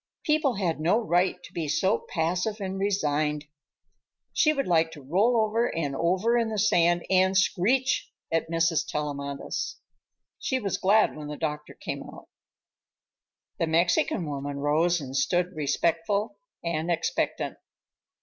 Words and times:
People 0.23 0.55
had 0.55 0.79
no 0.79 0.97
right 0.99 1.37
to 1.43 1.53
be 1.53 1.67
so 1.67 2.07
passive 2.09 2.59
and 2.59 2.79
resigned. 2.79 3.45
She 4.33 4.51
would 4.51 4.65
like 4.65 4.89
to 4.93 5.01
roll 5.03 5.39
over 5.39 5.67
and 5.67 5.95
over 5.95 6.39
in 6.39 6.49
the 6.49 6.57
sand 6.57 7.05
and 7.11 7.37
screech 7.37 8.11
at 8.31 8.49
Mrs. 8.49 8.83
Tellamantez. 8.87 9.75
She 10.39 10.57
was 10.59 10.79
glad 10.79 11.15
when 11.15 11.27
the 11.27 11.37
doctor 11.37 11.75
came 11.75 12.01
out. 12.01 12.29
The 13.59 13.67
Mexican 13.67 14.25
woman 14.25 14.57
rose 14.57 14.99
and 14.99 15.15
stood 15.15 15.55
respectful 15.55 16.39
and 16.63 16.89
expectant. 16.89 17.57